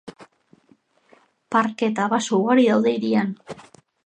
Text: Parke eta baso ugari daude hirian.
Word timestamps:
Parke 1.57 1.87
eta 1.91 2.09
baso 2.15 2.41
ugari 2.41 2.67
daude 2.71 2.97
hirian. 2.97 3.37